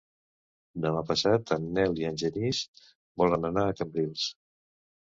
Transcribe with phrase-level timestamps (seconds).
[0.85, 2.65] Demà passat en Nel i en Genís
[3.25, 4.27] volen anar a Cambrils.